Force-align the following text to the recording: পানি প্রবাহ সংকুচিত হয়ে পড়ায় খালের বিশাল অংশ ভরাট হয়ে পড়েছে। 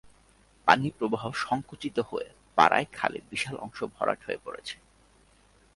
পানি 0.67 0.87
প্রবাহ 0.97 1.23
সংকুচিত 1.37 1.97
হয়ে 1.99 2.27
পড়ায় 2.57 2.87
খালের 2.93 3.23
বিশাল 3.29 3.55
অংশ 3.57 3.79
ভরাট 3.95 4.19
হয়ে 4.25 4.39
পড়েছে। 4.45 4.75